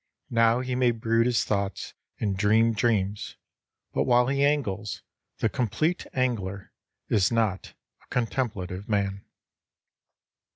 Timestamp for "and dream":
2.19-2.73